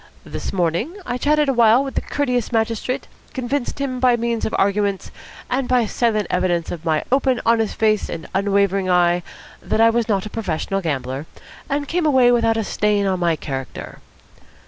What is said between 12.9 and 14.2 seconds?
on my character."